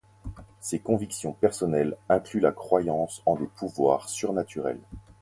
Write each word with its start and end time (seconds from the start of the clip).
Ses 0.59 0.79
convictions 0.79 1.31
personnelles 1.33 1.95
incluent 2.09 2.39
la 2.41 2.51
croyance 2.51 3.21
en 3.27 3.35
des 3.35 3.45
pouvoirs 3.45 4.09
surnaturels. 4.09 4.81